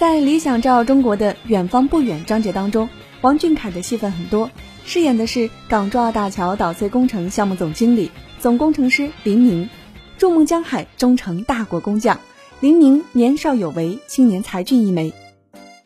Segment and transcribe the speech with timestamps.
[0.00, 2.88] 在《理想照中国的远方不远》章节当中，
[3.20, 4.50] 王俊凯的戏份很多，
[4.86, 9.68] 饰演的是港珠澳大桥导隧工程项目总经理、总工程师林明，
[10.16, 12.18] 筑梦江海，终成大国工匠。
[12.60, 15.12] 林明年少有为，青年才俊一枚。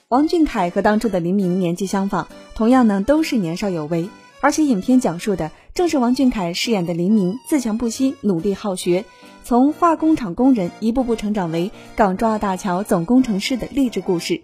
[0.06, 4.08] 王俊凯和当初的林明年纪相仿，同样呢都是年少有为，
[4.40, 9.04] 而且影片讲述的正是王俊凯饰演的林明自强不息、努力好学。
[9.44, 14.40] 从化工厂工人一步步成长为港珠澳大桥总工程师的励志故事，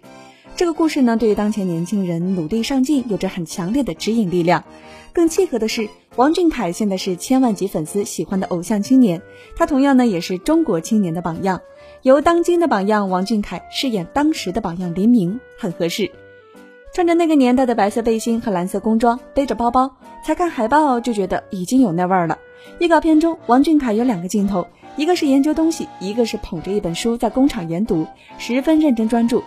[0.55, 4.63] 这个故事呢，对于当前年轻人努力上进有着很强烈的指引力量。
[5.11, 9.19] 更契合的是，王俊凯现在是千万级粉丝喜欢的偶像青年，
[9.55, 11.59] 他同样呢也是中国青年的榜样。
[12.03, 16.11] 由当今的榜样王俊凯饰演当时的榜样黎明，很合适。
[16.93, 22.37] 穿着那个年代的白色背心和蓝色工装，背着包包，才看海报就觉得已经有那味儿了。
[22.79, 24.67] 预告片中，王俊凯有两个镜头。
[24.97, 29.43] 一个是研究东西，一个是捧着一本书在工厂研读，十分认真专注。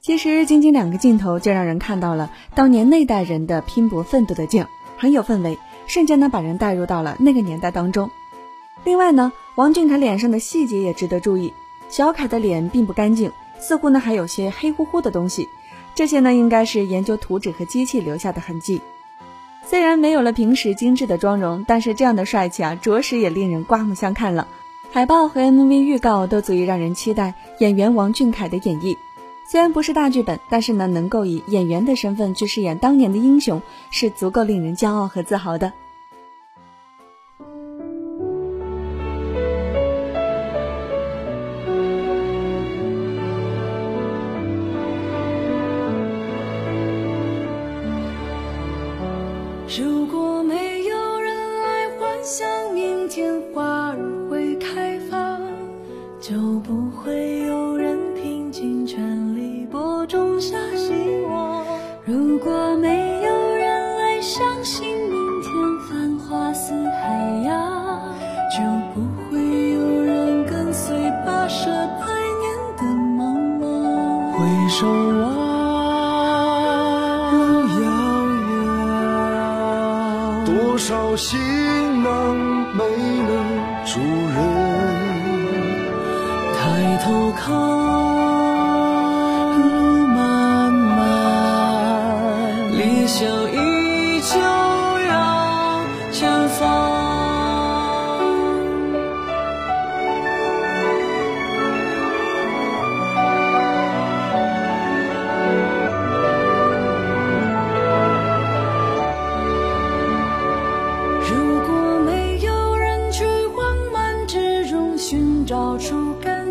[0.00, 4.64] 其实仅仅两个镜头就让人看到了当年那代人的拼搏奋斗的劲，
[4.96, 8.10] 很有氛围，瞬间呢把人带入到了那个年代当中。
[8.84, 11.52] 另外呢，王俊凯脸上的细节也值得注意。
[11.88, 15.48] 小凯的脸并不干净，似乎呢还有些黑乎乎的东西，
[15.94, 18.80] 这些呢应该是研究图纸和机器留下的痕迹。
[19.64, 24.46] 虽然没有了平时精致的妆容，但是这样的帅气啊，着实也令人刮目相看了。
[24.94, 28.96] 海报和 MV 预告都足以让人期待演员王俊凯的演绎。
[29.50, 35.72] 虽然不是大剧本，但是呢，能够以演员的身份去饰演当年的英雄，是足够令人骄傲和自豪的。
[49.76, 52.48] 如果没有人来幻想
[56.66, 60.94] 不会有人拼尽全力播种下希
[61.28, 61.62] 望。
[62.06, 65.52] 如果没有人来相信明天
[65.86, 68.00] 繁花似海洋，
[68.50, 68.62] 就
[68.94, 69.36] 不会
[69.72, 71.70] 有人跟随跋涉
[72.00, 72.06] 百
[72.40, 73.62] 年的茫茫。
[74.32, 74.38] 回
[74.70, 74.88] 首
[75.20, 75.22] 望
[77.30, 77.36] 路
[77.82, 77.84] 遥
[80.46, 81.38] 远，多少行
[82.02, 82.34] 囊
[82.74, 82.80] 没
[83.28, 83.32] 能
[83.84, 84.00] 住
[84.34, 84.53] 人。
[86.94, 87.52] 回头看，
[89.58, 94.38] 路漫漫，理想依旧
[95.08, 97.03] 要前方。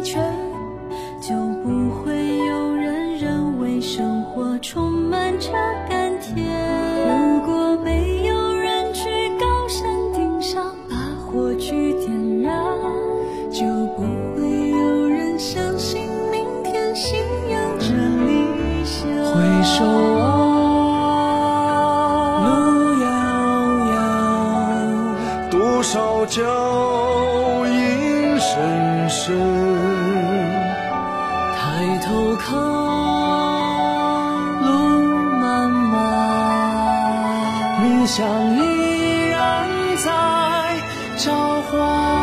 [0.03, 1.33] 就
[1.63, 4.43] 不会有人认为生活。
[4.61, 5.51] 充满着
[5.89, 6.35] 甘甜。
[7.05, 9.83] 如果没有人去高山
[10.13, 12.09] 顶上把火炬点
[12.41, 12.53] 燃，
[13.51, 13.65] 就
[13.97, 14.03] 不
[14.33, 17.87] 会有人相信明天信仰着
[18.25, 19.05] 理想。
[19.09, 19.83] 回首
[20.17, 20.21] 望
[22.45, 22.47] 路
[23.01, 23.05] 遥
[23.91, 23.97] 遥，
[25.51, 26.41] 多少脚
[27.67, 29.82] 印深深。
[32.05, 32.53] 头看。
[34.61, 34.69] 路
[35.39, 35.93] 漫漫
[37.83, 38.25] 理想
[38.55, 38.59] 依
[39.29, 40.11] 然在
[41.17, 42.22] 召唤。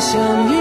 [0.00, 0.59] 相遇，